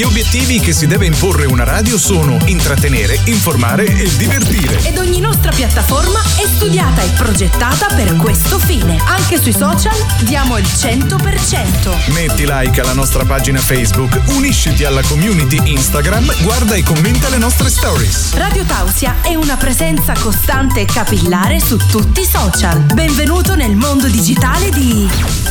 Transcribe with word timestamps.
Gli 0.00 0.04
obiettivi 0.04 0.60
che 0.60 0.72
si 0.72 0.86
deve 0.86 1.04
imporre 1.04 1.44
una 1.44 1.62
radio 1.62 1.98
sono 1.98 2.38
intrattenere, 2.46 3.20
informare 3.26 3.84
e 3.84 4.10
divertire. 4.16 4.82
Ed 4.86 4.96
ogni 4.96 5.20
nostra 5.20 5.52
piattaforma 5.52 6.22
è 6.38 6.46
studiata 6.46 7.02
e 7.02 7.08
progettata 7.18 7.94
per 7.94 8.16
questo 8.16 8.58
fine. 8.58 8.96
Anche 9.04 9.38
sui 9.38 9.52
social 9.52 9.94
diamo 10.20 10.56
il 10.56 10.64
100%. 10.64 12.14
Metti 12.14 12.46
like 12.48 12.80
alla 12.80 12.94
nostra 12.94 13.26
pagina 13.26 13.58
Facebook, 13.58 14.18
unisciti 14.28 14.84
alla 14.84 15.02
community 15.02 15.60
Instagram, 15.70 16.34
guarda 16.44 16.76
e 16.76 16.82
commenta 16.82 17.28
le 17.28 17.36
nostre 17.36 17.68
stories. 17.68 18.32
Radio 18.36 18.64
Tausia 18.64 19.16
è 19.20 19.34
una 19.34 19.58
presenza 19.58 20.14
costante 20.18 20.80
e 20.80 20.84
capillare 20.86 21.60
su 21.60 21.76
tutti 21.76 22.22
i 22.22 22.26
social. 22.26 22.78
Benvenuto 22.94 23.54
nel 23.54 23.76
mondo 23.76 24.08
digitale 24.08 24.70
di 24.70 25.06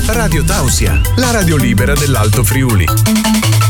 Radio 0.08 0.44
Tausia, 0.44 1.00
la 1.18 1.30
radio 1.30 1.56
libera 1.56 1.94
dell'Alto 1.94 2.44
Friuli. 2.44 3.69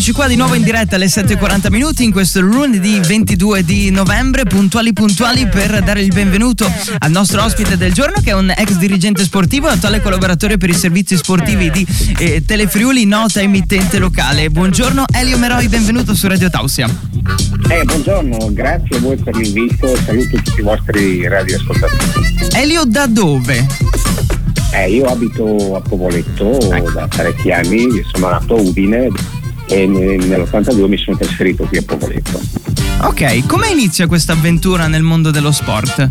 Eccoci 0.00 0.14
qua 0.14 0.28
di 0.28 0.36
nuovo 0.36 0.54
in 0.54 0.62
diretta 0.62 0.96
alle 0.96 1.08
7.40 1.08 1.70
minuti 1.70 2.04
in 2.04 2.10
questo 2.10 2.40
lunedì 2.40 2.98
22 3.00 3.62
di 3.62 3.90
novembre, 3.90 4.44
puntuali 4.44 4.94
puntuali 4.94 5.46
per 5.46 5.82
dare 5.82 6.00
il 6.00 6.10
benvenuto 6.10 6.64
al 7.00 7.10
nostro 7.10 7.44
ospite 7.44 7.76
del 7.76 7.92
giorno 7.92 8.14
che 8.24 8.30
è 8.30 8.32
un 8.32 8.48
ex 8.48 8.78
dirigente 8.78 9.22
sportivo 9.22 9.68
e 9.68 9.72
attuale 9.72 10.00
collaboratore 10.00 10.56
per 10.56 10.70
i 10.70 10.72
servizi 10.72 11.18
sportivi 11.18 11.70
di 11.70 11.86
eh, 12.18 12.42
Telefriuli, 12.42 13.04
nota 13.04 13.42
emittente 13.42 13.98
locale. 13.98 14.48
Buongiorno 14.48 15.04
Elio 15.12 15.36
Meroi, 15.36 15.68
benvenuto 15.68 16.14
su 16.14 16.28
Radio 16.28 16.48
Tausia. 16.48 16.88
Eh, 17.68 17.84
buongiorno, 17.84 18.54
grazie 18.54 18.96
a 18.96 19.00
voi 19.00 19.16
per 19.16 19.36
l'invito, 19.36 19.94
saluto 20.06 20.38
tutti 20.38 20.60
i 20.60 20.62
vostri 20.62 21.28
radioascoltatori. 21.28 22.48
Elio 22.54 22.86
da 22.86 23.06
dove? 23.06 23.66
Eh, 24.72 24.92
io 24.92 25.04
abito 25.04 25.76
a 25.76 25.80
Povoletto 25.82 26.56
da 26.94 27.06
parecchi 27.06 27.50
anni, 27.50 28.02
sono 28.10 28.30
nato 28.30 28.56
a 28.56 28.60
Udine 28.62 29.38
e 29.70 29.86
nell'82 29.86 30.88
mi 30.88 30.96
sono 30.96 31.16
trasferito 31.16 31.64
qui 31.64 31.78
a 31.78 31.82
Povoletto. 31.86 32.40
Ok, 33.02 33.46
come 33.46 33.68
inizia 33.68 34.06
questa 34.06 34.32
avventura 34.32 34.88
nel 34.88 35.02
mondo 35.02 35.30
dello 35.30 35.52
sport? 35.52 36.08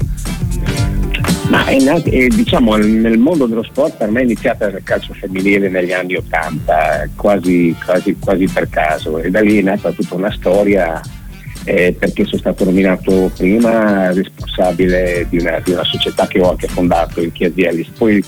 Ma 1.50 1.66
è 1.66 1.80
nat- 1.80 2.08
eh, 2.08 2.28
diciamo 2.28 2.76
nel 2.78 3.18
mondo 3.18 3.48
dello 3.48 3.64
sport 3.64 3.98
per 3.98 4.10
me 4.10 4.22
è 4.22 4.24
iniziata 4.24 4.70
nel 4.70 4.84
calcio 4.84 5.14
femminile 5.14 5.68
negli 5.68 5.92
anni 5.92 6.16
80, 6.16 7.10
quasi, 7.16 7.76
quasi, 7.84 8.16
quasi 8.20 8.46
per 8.46 8.70
caso 8.70 9.18
e 9.20 9.30
da 9.30 9.42
lì 9.42 9.58
è 9.58 9.62
nata 9.62 9.92
tutta 9.92 10.16
una 10.16 10.32
storia 10.32 11.02
eh, 11.64 11.96
perché 11.98 12.26
sono 12.26 12.38
stato 12.38 12.66
nominato 12.66 13.32
prima 13.36 14.12
responsabile 14.12 15.26
di 15.30 15.40
una, 15.40 15.60
di 15.64 15.72
una, 15.72 15.84
società 15.84 16.28
che 16.28 16.40
ho 16.40 16.52
anche 16.52 16.68
fondato, 16.68 17.20
il 17.20 17.32
Chiaziellis, 17.32 17.88
poi 17.98 18.24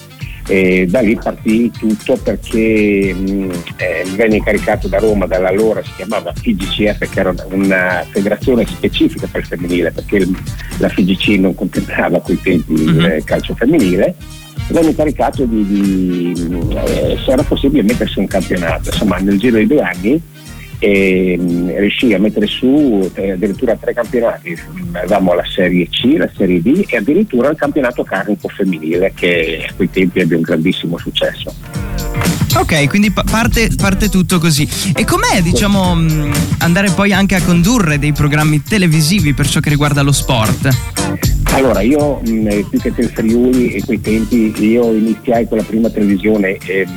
e 0.48 0.86
da 0.88 1.02
lì 1.02 1.16
partì 1.16 1.72
tutto 1.72 2.18
perché 2.18 3.14
mh, 3.14 3.52
eh, 3.78 4.06
venne 4.16 4.38
incaricato 4.38 4.88
da 4.88 5.00
Roma, 5.00 5.26
dall'allora 5.26 5.84
si 5.84 5.92
chiamava 5.96 6.34
FIGCF, 6.34 7.10
che 7.10 7.20
era 7.20 7.34
una 7.50 8.06
federazione 8.10 8.66
specifica 8.66 9.28
per 9.28 9.42
il 9.42 9.48
femminile, 9.48 9.92
perché 9.92 10.18
il, 10.18 10.38
la 10.78 10.90
FIGC 10.90 11.40
non 11.40 11.56
contemplava 11.56 12.18
a 12.18 12.22
quei 12.22 12.40
tempi 12.42 12.74
il 12.74 12.94
mm-hmm. 12.94 13.20
calcio 13.24 13.56
femminile. 13.56 14.16
Venne 14.68 14.90
incaricato 14.90 15.44
di, 15.44 15.66
di 15.66 16.34
eh, 16.86 17.18
se 17.24 17.32
era 17.32 17.44
possibile 17.44 17.84
mettersi 17.84 18.20
un 18.20 18.28
campionato. 18.28 18.90
Insomma, 18.90 19.18
nel 19.18 19.38
giro 19.38 19.58
di 19.58 19.68
due 19.68 19.82
anni 19.82 20.22
e 20.84 21.38
mh, 21.38 21.78
riuscì 21.78 22.12
a 22.12 22.20
mettere 22.20 22.48
su 22.48 23.08
eh, 23.14 23.34
addirittura 23.34 23.76
tre 23.76 23.94
campionati, 23.94 24.58
avevamo 24.94 25.36
la 25.36 25.46
Serie 25.46 25.88
C, 25.88 26.16
la 26.18 26.30
Serie 26.36 26.60
D 26.60 26.86
e 26.88 26.98
addirittura 26.98 27.50
il 27.50 27.56
campionato 27.56 28.04
carnico 28.04 28.48
femminile 28.48 29.12
che 29.16 29.68
a 29.70 29.74
quei 29.76 29.92
tempi 29.92 30.22
ebbe 30.22 30.36
un 30.36 30.42
grandissimo 30.42 30.98
successo. 30.98 31.54
Ok, 32.56 32.90
quindi 32.90 33.12
parte, 33.12 33.70
parte, 33.78 34.10
tutto 34.10 34.40
così. 34.40 34.68
E 34.96 35.06
com'è, 35.06 35.42
diciamo, 35.44 35.94
andare 36.58 36.90
poi 36.90 37.14
anche 37.14 37.36
a 37.36 37.42
condurre 37.44 38.00
dei 38.00 38.12
programmi 38.12 38.64
televisivi 38.64 39.34
per 39.34 39.48
ciò 39.48 39.60
che 39.60 39.70
riguarda 39.70 40.02
lo 40.02 40.12
sport? 40.12 41.31
Allora, 41.54 41.82
io 41.82 42.22
mh, 42.26 42.70
più 42.70 42.80
che 42.80 42.94
del 42.94 43.10
Friuli 43.10 43.74
e 43.74 43.84
quei 43.84 44.00
tempi, 44.00 44.54
io 44.58 44.94
iniziai 44.94 45.48
con 45.48 45.58
la 45.58 45.64
prima 45.64 45.90
televisione 45.90 46.58
eh, 46.66 46.88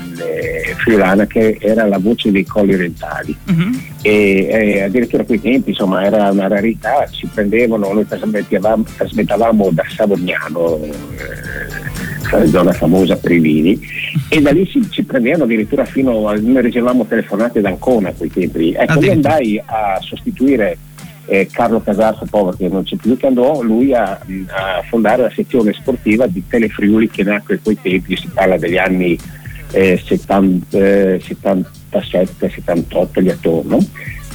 friulana 0.76 1.26
che 1.26 1.56
era 1.60 1.86
la 1.86 1.98
voce 1.98 2.30
dei 2.30 2.44
colli 2.44 2.74
orientali 2.74 3.36
uh-huh. 3.46 3.70
e 4.02 4.46
eh, 4.50 4.82
addirittura 4.82 5.22
a 5.22 5.26
quei 5.26 5.40
tempi 5.40 5.70
insomma 5.70 6.04
era 6.04 6.30
una 6.30 6.46
rarità, 6.46 7.06
ci 7.10 7.26
prendevano, 7.26 7.92
noi 7.92 8.06
trasmettavamo, 8.06 8.84
trasmettavamo 8.96 9.70
da 9.72 9.84
Savognano, 9.88 10.78
eh, 10.82 12.46
zona 12.46 12.72
famosa 12.72 13.16
per 13.16 13.32
i 13.32 13.38
vini 13.38 13.80
e 14.28 14.40
da 14.40 14.50
lì 14.50 14.66
ci, 14.68 14.80
ci 14.90 15.04
prendevano 15.04 15.44
addirittura 15.44 15.84
fino 15.84 16.28
a, 16.28 16.34
noi 16.34 16.62
ricevavamo 16.62 17.06
telefonate 17.06 17.60
da 17.60 17.70
Ancona 17.70 18.10
a 18.10 18.12
quei 18.12 18.30
tempi. 18.30 18.72
Ecco, 18.72 19.00
io 19.00 19.12
andai 19.12 19.60
a 19.64 19.98
sostituire 20.00 20.76
eh, 21.26 21.48
Carlo 21.50 21.80
Casarso 21.80 22.26
Pover 22.28 22.56
che 22.56 22.68
non 22.68 22.84
c'è 22.84 22.96
più 22.96 23.16
che 23.16 23.26
andò 23.26 23.62
lui 23.62 23.94
a, 23.94 24.12
a, 24.12 24.82
fondare 24.88 25.22
la 25.22 25.30
sezione 25.30 25.72
sportiva 25.72 26.26
di 26.26 26.42
Telefriuli 26.46 27.08
che 27.08 27.22
nacque 27.22 27.56
a 27.56 27.58
quei 27.62 27.78
tempi, 27.80 28.16
si 28.16 28.28
parla 28.32 28.58
degli 28.58 28.76
anni 28.76 29.18
eh, 29.72 30.00
70, 30.02 30.78
eh, 30.78 31.20
77, 31.20 32.50
78 32.50 33.20
lì 33.20 33.30
attorno 33.30 33.78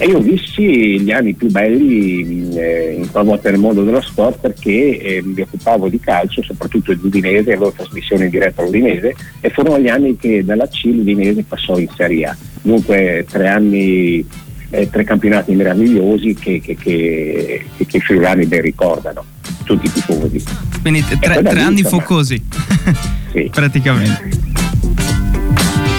e 0.02 0.06
io 0.06 0.20
vissi 0.20 1.02
gli 1.02 1.12
anni 1.12 1.34
più 1.34 1.52
belli 1.52 2.56
eh, 2.56 2.96
in 2.98 3.12
quella 3.12 3.26
volta 3.26 3.50
nel 3.50 3.60
mondo 3.60 3.84
dello 3.84 4.00
sport 4.00 4.40
perché 4.40 4.98
eh, 4.98 5.22
mi 5.22 5.42
occupavo 5.42 5.90
di 5.90 6.00
calcio, 6.00 6.42
soprattutto 6.42 6.94
di 6.94 7.06
Udinese, 7.06 7.52
avevo 7.52 7.74
trasmissione 7.74 8.24
in 8.24 8.30
diretta 8.30 8.62
all'Udinese 8.62 9.14
e 9.42 9.50
furono 9.50 9.78
gli 9.78 9.90
anni 9.90 10.16
che 10.16 10.46
dalla 10.46 10.70
C 10.70 10.86
l'Udinese 10.86 11.44
passò 11.44 11.78
in 11.78 11.90
Serie 11.94 12.28
A. 12.28 12.38
Dunque 12.62 13.26
tre 13.30 13.50
anni, 13.50 14.26
eh, 14.72 14.90
tre 14.90 15.04
campionati 15.04 15.54
meravigliosi 15.54 16.36
che, 16.36 16.60
che, 16.62 16.76
che, 16.76 17.66
che 17.76 17.98
i 17.98 18.00
friulani 18.00 18.46
ben 18.46 18.62
ricordano, 18.62 19.26
tutti 19.64 19.88
i 19.88 19.92
tifosi. 19.92 20.44
Quindi 20.82 21.04
tre, 21.20 21.42
tre 21.42 21.62
anni 21.62 21.80
insomma, 21.80 22.02
focosi, 22.02 22.42
sì. 23.32 23.50
praticamente. 23.52 24.48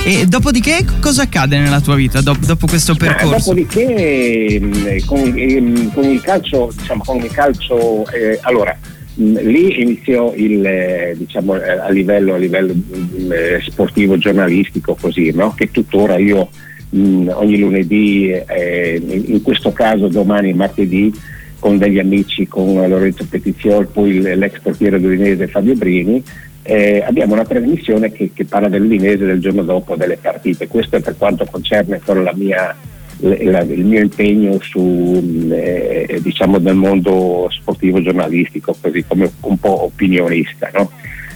E 0.02 0.26
dopodiché 0.26 0.84
cosa 1.00 1.22
accade 1.22 1.58
nella 1.58 1.80
tua 1.80 1.94
vita 1.94 2.22
dopo, 2.22 2.46
dopo 2.46 2.66
questo 2.66 2.94
percorso? 2.94 3.52
dopodiché 3.52 4.58
mm, 4.60 4.98
con, 5.04 5.32
ehm, 5.36 5.92
con, 5.92 6.04
il 6.04 6.20
calcio, 6.22 6.72
diciamo, 6.74 7.02
con 7.04 7.18
il 7.18 7.30
calcio 7.30 8.10
eh, 8.10 8.38
allora 8.42 8.76
mm, 9.20 9.36
lì 9.36 9.82
iniziò 9.82 10.32
il, 10.34 10.64
eh, 10.64 11.14
diciamo, 11.18 11.54
eh, 11.60 11.78
a 11.78 11.90
livello, 11.90 12.34
a 12.34 12.38
livello 12.38 12.72
mm, 12.74 13.32
sportivo 13.68 14.16
giornalistico 14.16 14.96
così, 14.98 15.32
no? 15.32 15.52
che 15.54 15.70
tuttora 15.70 16.16
io 16.16 16.48
mh, 16.90 17.30
ogni 17.34 17.58
lunedì, 17.58 18.30
eh, 18.30 19.02
in 19.02 19.42
questo 19.42 19.72
caso 19.72 20.08
domani 20.08 20.52
martedì, 20.52 21.12
con 21.58 21.78
degli 21.78 21.98
amici, 21.98 22.48
con 22.48 22.74
Lorenzo 22.74 23.26
Petiziol, 23.28 23.86
poi 23.86 24.20
l'ex 24.20 24.60
portiere 24.60 24.96
udinese 24.96 25.46
Fabio 25.46 25.74
Brini, 25.74 26.22
eh, 26.62 27.02
abbiamo 27.06 27.34
una 27.34 27.44
trasmissione 27.44 28.12
che, 28.12 28.30
che 28.34 28.44
parla 28.44 28.68
dell'Udinese 28.68 29.24
del 29.24 29.40
giorno 29.40 29.62
dopo 29.62 29.96
delle 29.96 30.16
partite. 30.16 30.68
Questo 30.68 30.96
è 30.96 31.00
per 31.00 31.16
quanto 31.16 31.46
concerne 31.50 32.00
la 32.04 32.32
mia, 32.34 32.76
la, 33.18 33.60
il 33.60 33.84
mio 33.84 34.00
impegno 34.00 34.58
su, 34.60 35.48
eh, 35.50 36.18
diciamo 36.22 36.58
del 36.58 36.76
mondo 36.76 37.48
sportivo 37.50 38.00
giornalistico, 38.02 38.74
così 38.80 39.04
come 39.06 39.30
un 39.40 39.58
po' 39.58 39.84
opinionista. 39.84 40.70
No? 40.72 40.90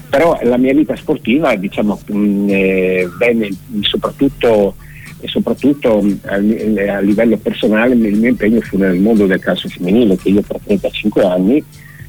Però 0.08 0.38
la 0.42 0.58
mia 0.58 0.72
vita 0.72 0.94
sportiva 0.94 1.54
diciamo, 1.56 1.98
mh, 2.06 2.46
eh, 2.48 3.08
venne 3.18 3.48
soprattutto 3.80 4.76
e 5.24 5.28
soprattutto 5.28 6.06
a, 6.26 6.34
a, 6.34 7.00
livello 7.00 7.38
personale 7.38 7.94
il 7.94 8.18
mio 8.18 8.28
impegno 8.28 8.60
fu 8.60 8.76
nel 8.76 8.98
mondo 8.98 9.24
del 9.24 9.40
calcio 9.40 9.68
femminile 9.68 10.18
che 10.18 10.28
io 10.28 10.42
per 10.42 10.58
35 10.62 11.24
anni 11.24 11.64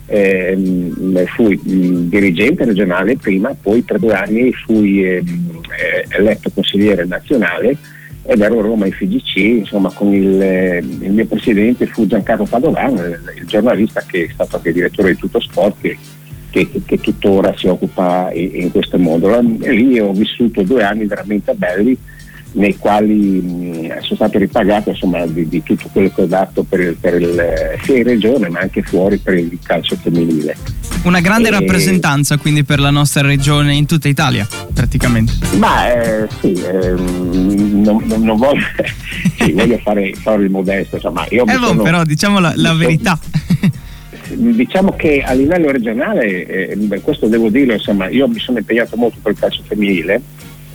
eh, 0.08 1.26
fui 1.34 1.56
mh, 1.56 2.10
dirigente 2.10 2.66
regionale 2.66 3.16
prima, 3.16 3.56
poi 3.60 3.82
per 3.84 4.00
due 4.00 4.14
anni 4.14 4.52
fui 4.52 5.06
eh, 5.06 5.24
eletto 6.10 6.52
consigliere 6.54 7.06
nazionale 7.06 7.78
ed 8.24 8.42
ero 8.42 8.60
a 8.60 8.64
Roma 8.64 8.86
in 8.86 8.92
FGC, 8.92 9.38
insomma 9.38 9.90
con 9.94 10.14
il, 10.14 10.42
eh, 10.42 10.80
il 10.80 11.12
mio 11.12 11.26
presidente 11.26 11.86
fu 11.86 12.06
Giancarlo 12.06 12.44
Padovano, 12.44 13.02
il, 13.02 13.20
il, 13.38 13.46
giornalista 13.46 14.04
che 14.06 14.26
è 14.26 14.30
stato 14.34 14.58
anche 14.58 14.74
direttore 14.74 15.12
di 15.12 15.18
Tutto 15.20 15.40
Sport 15.40 15.76
che, 15.80 15.98
che, 16.50 16.70
che 16.86 17.00
tuttora 17.00 17.56
si 17.56 17.68
occupa 17.68 18.30
in, 18.34 18.50
in 18.54 18.72
questo 18.72 18.98
mondo. 18.98 19.40
E 19.62 19.72
lì 19.72 20.00
ho 20.00 20.12
vissuto 20.12 20.64
due 20.64 20.84
anni 20.84 21.06
veramente 21.06 21.54
belli 21.54 21.98
nei 22.56 22.78
quali 22.78 23.42
mh, 23.42 24.00
sono 24.02 24.16
stato 24.16 24.38
ripagato 24.38 24.90
insomma, 24.90 25.26
di, 25.26 25.48
di, 25.48 25.64
tutto 25.64 25.90
quello 25.92 26.12
che 26.14 26.22
ho 26.22 26.26
dato 26.26 26.64
per 26.64 26.80
il, 26.80 26.96
per 27.00 27.22
il, 27.22 27.80
sia 27.84 27.98
in 27.98 28.04
regione 28.04 28.50
ma 28.50 28.60
anche 28.60 28.82
fuori 28.82 29.18
per 29.18 29.36
il 29.36 29.58
calcio 29.62 29.96
femminile. 29.96 30.56
Una 31.04 31.20
grande 31.20 31.50
e... 31.50 31.52
rappresentanza 31.52 32.38
quindi 32.38 32.64
per 32.64 32.80
la 32.80 32.90
nostra 32.90 33.22
regione 33.22 33.74
in 33.74 33.86
tutta 33.86 34.08
Italia 34.08 34.48
praticamente. 34.74 35.34
Ma 35.58 35.92
eh, 35.94 36.28
sì, 36.40 36.54
eh, 36.54 36.92
non, 36.92 38.02
non, 38.06 38.22
non, 38.22 38.38
voglio, 38.38 38.66
sì, 39.38 39.52
voglio 39.52 39.78
fare, 39.80 40.14
fare, 40.16 40.44
il 40.44 40.50
modesto, 40.50 40.96
insomma, 40.96 41.26
io 41.30 41.46
eh, 41.46 41.54
sono, 41.54 41.82
però 41.82 42.04
diciamo 42.04 42.40
la, 42.40 42.54
la 42.56 42.74
verità. 42.74 43.20
diciamo 44.28 44.96
che 44.96 45.22
a 45.22 45.34
livello 45.34 45.70
regionale, 45.72 46.46
eh, 46.46 47.02
questo 47.02 47.28
devo 47.28 47.50
dirlo, 47.50 47.74
insomma, 47.74 48.10
io 48.10 48.28
mi 48.28 48.40
sono 48.40 48.58
impegnato 48.58 48.96
molto 48.96 49.18
per 49.22 49.34
il 49.34 49.40
calcio 49.40 49.62
femminile 49.68 50.22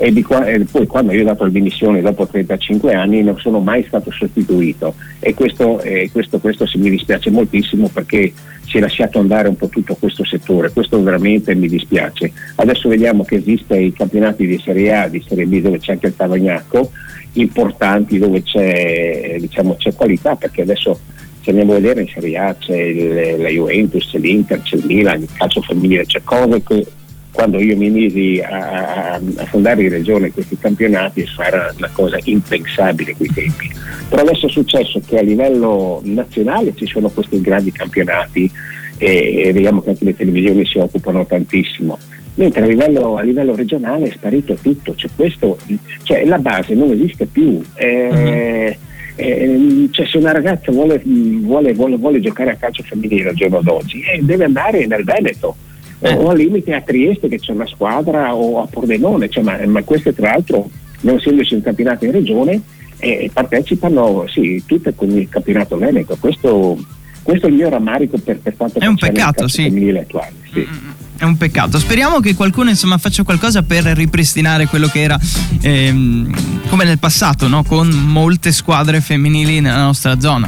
e, 0.02 0.22
qua, 0.22 0.46
e, 0.46 0.60
poi 0.60 0.86
quando 0.86 1.12
io 1.12 1.20
ho 1.20 1.26
dato 1.26 1.44
le 1.44 1.50
dimissioni 1.50 2.00
dopo 2.00 2.26
35 2.26 2.94
anni 2.94 3.22
non 3.22 3.38
sono 3.38 3.60
mai 3.60 3.84
stato 3.86 4.10
sostituito 4.10 4.94
e 5.18 5.34
questo, 5.34 5.78
eh, 5.82 6.08
questo, 6.10 6.38
questo 6.38 6.66
mi 6.76 6.88
dispiace 6.88 7.28
moltissimo 7.28 7.88
perché 7.92 8.32
si 8.64 8.78
è 8.78 8.80
lasciato 8.80 9.18
andare 9.18 9.48
un 9.48 9.56
po' 9.56 9.68
tutto 9.68 9.94
questo 9.96 10.24
settore, 10.24 10.70
questo 10.70 11.02
veramente 11.02 11.54
mi 11.54 11.68
dispiace. 11.68 12.32
Adesso 12.54 12.88
vediamo 12.88 13.24
che 13.24 13.34
esiste 13.36 13.76
i 13.76 13.92
campionati 13.92 14.46
di 14.46 14.58
Serie 14.64 14.94
A, 14.94 15.08
di 15.08 15.22
Serie 15.28 15.44
B 15.44 15.60
dove 15.60 15.78
c'è 15.78 15.92
anche 15.92 16.06
il 16.06 16.16
Tavagnacco, 16.16 16.92
importanti 17.34 18.18
dove 18.18 18.42
c'è, 18.42 19.36
diciamo, 19.38 19.76
c'è 19.76 19.94
qualità 19.94 20.34
perché 20.34 20.62
adesso 20.62 20.98
se 21.42 21.50
andiamo 21.50 21.72
a 21.72 21.74
vedere 21.76 22.00
in 22.00 22.08
Serie 22.08 22.38
A 22.38 22.56
c'è 22.58 22.80
il, 22.80 23.42
la 23.42 23.48
Juventus, 23.48 24.08
c'è 24.08 24.18
l'Inter, 24.18 24.62
c'è 24.62 24.76
il 24.76 24.84
Milan, 24.86 25.20
il 25.20 25.28
calcio 25.34 25.60
femminile, 25.60 26.06
c'è 26.06 26.22
cose 26.22 26.62
che 26.62 26.86
quando 27.32 27.60
io 27.60 27.76
mi 27.76 27.90
misi 27.90 28.40
a, 28.40 29.12
a, 29.12 29.14
a 29.14 29.44
fondare 29.46 29.82
in 29.82 29.88
regione 29.90 30.32
questi 30.32 30.58
campionati 30.58 31.24
era 31.38 31.72
una 31.76 31.90
cosa 31.92 32.18
impensabile 32.24 33.14
quei 33.16 33.30
tempi. 33.32 33.70
Però 34.08 34.22
adesso 34.22 34.46
è 34.46 34.50
successo 34.50 35.00
che 35.06 35.18
a 35.18 35.22
livello 35.22 36.00
nazionale 36.04 36.74
ci 36.74 36.86
sono 36.86 37.08
questi 37.08 37.40
grandi 37.40 37.72
campionati 37.72 38.50
e, 38.98 39.42
e 39.46 39.52
vediamo 39.52 39.80
che 39.80 39.90
anche 39.90 40.04
le 40.04 40.16
televisioni 40.16 40.66
si 40.66 40.78
occupano 40.78 41.24
tantissimo. 41.24 41.98
Mentre 42.34 42.62
a 42.62 42.66
livello, 42.66 43.16
a 43.16 43.22
livello 43.22 43.54
regionale 43.54 44.08
è 44.08 44.10
sparito 44.12 44.54
tutto, 44.54 44.94
cioè, 44.94 45.10
questo, 45.14 45.58
cioè 46.02 46.24
la 46.24 46.38
base 46.38 46.74
non 46.74 46.90
esiste 46.90 47.26
più. 47.26 47.62
Eh, 47.74 48.76
eh, 49.16 49.88
cioè 49.90 50.06
se 50.06 50.18
una 50.18 50.32
ragazza 50.32 50.72
vuole, 50.72 51.02
vuole, 51.04 51.72
vuole, 51.74 51.96
vuole, 51.96 52.20
giocare 52.20 52.52
a 52.52 52.56
calcio 52.56 52.82
femminile 52.82 53.28
al 53.28 53.34
giorno 53.34 53.60
d'oggi 53.60 54.00
eh, 54.02 54.20
deve 54.22 54.44
andare 54.44 54.86
nel 54.86 55.04
Veneto 55.04 55.56
eh. 56.00 56.14
o 56.14 56.30
al 56.30 56.36
limite 56.36 56.74
a 56.74 56.80
Trieste 56.80 57.28
che 57.28 57.38
c'è 57.38 57.52
una 57.52 57.66
squadra 57.66 58.34
o 58.34 58.62
a 58.62 58.66
Pordenone, 58.66 59.28
cioè, 59.28 59.42
ma, 59.42 59.58
ma, 59.66 59.82
queste 59.82 60.14
tra 60.14 60.30
l'altro 60.30 60.68
non 61.02 61.16
essendoci 61.16 61.54
un 61.54 61.62
campionato 61.62 62.04
in 62.04 62.12
regione 62.12 62.60
eh, 62.98 63.30
partecipano 63.32 64.26
sì, 64.28 64.62
tutte 64.66 64.94
con 64.94 65.10
il 65.10 65.28
campionato 65.28 65.76
Veneto. 65.76 66.16
Questo, 66.18 66.78
questo, 67.22 67.46
è 67.46 67.50
il 67.50 67.56
mio 67.56 67.68
rammarico 67.68 68.18
per, 68.18 68.38
per 68.38 68.56
quanto 68.56 68.78
è 68.78 68.86
un 68.86 68.96
peccato, 68.96 69.48
sì. 69.48 69.62
femminile 69.62 70.00
attuale. 70.00 70.32
Sì. 70.52 70.58
Mm-hmm. 70.60 70.90
È 71.18 71.24
un 71.24 71.36
peccato. 71.36 71.78
Speriamo 71.78 72.20
che 72.20 72.34
qualcuno 72.34 72.70
insomma, 72.70 72.96
faccia 72.96 73.22
qualcosa 73.24 73.62
per 73.62 73.84
ripristinare 73.84 74.66
quello 74.66 74.86
che 74.88 75.02
era 75.02 75.18
ehm, 75.60 76.68
come 76.68 76.84
nel 76.84 76.98
passato, 76.98 77.46
no? 77.46 77.62
con 77.62 77.88
molte 77.88 78.52
squadre 78.52 79.02
femminili 79.02 79.60
nella 79.60 79.82
nostra 79.82 80.18
zona. 80.18 80.46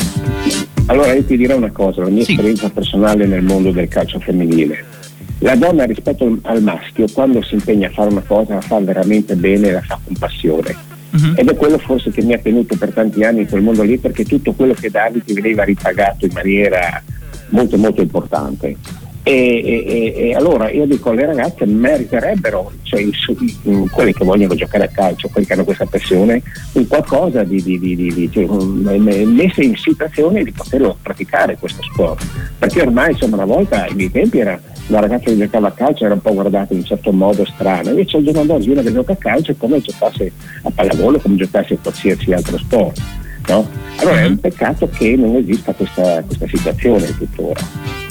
Allora 0.87 1.13
io 1.13 1.25
ti 1.25 1.37
dirò 1.37 1.57
una 1.57 1.71
cosa, 1.71 2.03
la 2.03 2.09
mia 2.09 2.25
sì. 2.25 2.33
esperienza 2.33 2.71
personale 2.71 3.27
nel 3.27 3.43
mondo 3.43 3.71
del 3.71 3.89
calcio 3.89 4.19
femminile 4.19 5.01
la 5.43 5.57
donna 5.57 5.85
rispetto 5.85 6.39
al 6.43 6.63
maschio 6.63 7.07
quando 7.13 7.43
si 7.43 7.55
impegna 7.55 7.89
a 7.89 7.91
fare 7.91 8.11
una 8.11 8.23
cosa 8.23 8.55
la 8.55 8.61
fa 8.61 8.79
veramente 8.79 9.35
bene 9.35 9.69
e 9.69 9.73
la 9.73 9.83
fa 9.83 9.99
con 10.03 10.15
passione. 10.17 10.75
Uh-huh. 11.11 11.35
Ed 11.37 11.49
è 11.49 11.57
quello 11.57 11.79
forse 11.79 12.11
che 12.11 12.23
mi 12.23 12.33
ha 12.33 12.39
tenuto 12.39 12.77
per 12.77 12.93
tanti 12.93 13.23
anni 13.23 13.41
in 13.41 13.49
quel 13.49 13.63
mondo 13.63 13.83
lì 13.83 13.99
perché 13.99 14.25
tutto 14.25 14.53
quello 14.53 14.73
che 14.73 14.89
davi 14.89 15.23
ti 15.23 15.35
veniva 15.35 15.65
ripagato 15.65 16.25
in 16.25 16.33
maniera 16.33 17.03
molto 17.51 17.77
molto 17.77 18.01
importante. 18.01 18.77
E, 19.25 19.33
e, 19.33 20.15
e, 20.17 20.35
allora 20.35 20.69
io 20.71 20.85
dico 20.85 21.11
alle 21.11 21.27
ragazze 21.27 21.65
meriterebbero, 21.65 22.73
cioè 22.83 23.01
i, 23.01 23.89
quelli 23.89 24.13
che 24.13 24.25
vogliono 24.25 24.57
giocare 24.57 24.85
a 24.85 24.89
calcio, 24.89 25.29
quelli 25.29 25.47
che 25.47 25.53
hanno 25.53 25.65
questa 25.65 25.87
passione, 25.87 26.43
un 26.73 26.89
qualcosa 26.89 27.45
di, 27.45 27.63
di, 27.63 27.79
di, 27.79 27.95
di 27.95 28.31
cioè, 28.33 28.47
messe 28.47 29.63
in 29.63 29.77
situazione 29.77 30.43
di 30.43 30.51
poterlo 30.51 30.97
praticare 31.01 31.57
questo 31.57 31.83
sport. 31.83 32.27
Perché 32.59 32.83
ormai 32.83 33.13
insomma 33.13 33.37
una 33.37 33.45
volta 33.45 33.85
ai 33.85 33.95
miei 33.95 34.11
tempi 34.11 34.41
era 34.41 34.61
la 34.89 34.99
ragazza 34.99 35.27
che 35.27 35.39
giocava 35.39 35.69
a 35.69 35.73
calcio 35.73 36.05
era 36.05 36.15
un 36.15 36.21
po' 36.21 36.35
guardata 36.35 36.73
in 36.73 36.81
un 36.81 36.85
certo 36.85 37.13
modo 37.13 37.45
strano, 37.45 37.91
invece 37.91 38.17
al 38.17 38.25
giorno 38.25 38.45
d'oggi 38.45 38.71
una 38.71 38.83
che 38.83 38.93
gioca 38.93 39.13
a 39.13 39.17
calcio 39.17 39.53
è 39.53 39.57
come 39.57 39.81
giocasse 39.81 40.33
a 40.63 40.71
pallavolo, 40.75 41.21
come 41.21 41.37
giocasse 41.37 41.75
a 41.75 41.79
qualsiasi 41.81 42.33
altro 42.33 42.59
sport. 42.59 43.01
No? 43.47 43.69
Allora 43.97 44.21
è 44.21 44.27
un 44.27 44.39
peccato 44.39 44.89
che 44.89 45.15
non 45.17 45.37
esista 45.37 45.73
questa, 45.73 46.23
questa 46.23 46.47
situazione 46.49 47.17
tuttora. 47.17 48.02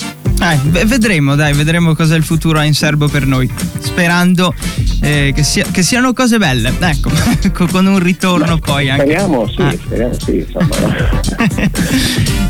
Eh, 0.41 0.85
vedremo, 0.85 1.35
dai, 1.35 1.53
vedremo 1.53 1.93
cosa 1.93 2.15
il 2.15 2.23
futuro 2.23 2.57
ha 2.57 2.63
in 2.63 2.73
serbo 2.73 3.07
per 3.07 3.27
noi. 3.27 3.47
Sperando 3.77 4.51
eh, 5.01 5.31
che, 5.35 5.43
sia, 5.43 5.65
che, 5.71 5.83
siano 5.83 6.13
cose 6.13 6.39
belle. 6.39 6.73
Ecco, 6.79 7.11
con 7.69 7.85
un 7.85 7.99
ritorno 7.99 8.55
Beh, 8.55 8.61
poi 8.61 8.89
anche. 8.89 9.03
Speriamo, 9.03 9.47
sì, 9.47 9.61
ah. 9.61 9.71
speriamo, 9.71 10.13
sì, 10.19 10.37
insomma. 10.37 10.69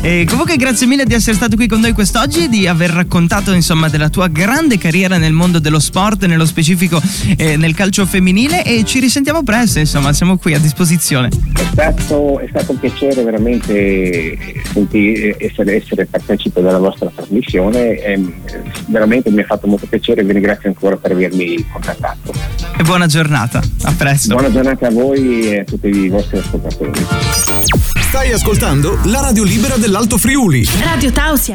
e 0.00 0.26
comunque 0.26 0.56
grazie 0.56 0.86
mille 0.86 1.04
di 1.04 1.12
essere 1.12 1.36
stato 1.36 1.54
qui 1.54 1.68
con 1.68 1.80
noi 1.80 1.92
quest'oggi, 1.92 2.48
di 2.48 2.66
aver 2.66 2.90
raccontato 2.90 3.52
insomma 3.52 3.90
della 3.90 4.08
tua 4.08 4.28
grande 4.28 4.78
carriera 4.78 5.18
nel 5.18 5.34
mondo 5.34 5.58
dello 5.58 5.78
sport, 5.78 6.24
nello 6.24 6.46
specifico 6.46 6.98
eh, 7.36 7.58
nel 7.58 7.74
calcio 7.74 8.06
femminile 8.06 8.64
e 8.64 8.84
ci 8.84 9.00
risentiamo 9.00 9.42
presto, 9.42 9.80
insomma, 9.80 10.14
siamo 10.14 10.38
qui 10.38 10.54
a 10.54 10.58
disposizione. 10.58 11.28
È 11.28 11.62
stato, 11.70 12.38
è 12.38 12.46
stato 12.48 12.72
un 12.72 12.78
piacere 12.78 13.22
veramente 13.22 14.38
sentire, 14.72 15.36
essere, 15.38 15.76
essere 15.76 16.06
partecipe 16.06 16.62
della 16.62 16.78
vostra 16.78 17.10
trasmissione 17.14 17.81
e, 17.90 18.32
veramente 18.86 19.30
mi 19.30 19.40
ha 19.40 19.44
fatto 19.44 19.66
molto 19.66 19.86
piacere 19.86 20.20
e 20.20 20.24
vi 20.24 20.32
ringrazio 20.32 20.68
ancora 20.68 20.96
per 20.96 21.12
avermi 21.12 21.66
contattato. 21.70 22.32
E 22.76 22.82
buona 22.82 23.06
giornata, 23.06 23.60
a 23.82 23.94
presto. 23.96 24.34
Buona 24.34 24.50
giornata 24.50 24.86
a 24.86 24.90
voi 24.90 25.48
e 25.48 25.60
a 25.60 25.64
tutti 25.64 25.88
i 25.88 26.08
vostri 26.08 26.38
ascoltatori. 26.38 27.06
Stai 28.12 28.32
ascoltando 28.32 28.98
la 29.04 29.20
radio 29.20 29.42
libera 29.42 29.76
dell'Alto 29.76 30.18
Friuli. 30.18 30.66
Radio 30.82 31.10
Tausia. 31.10 31.50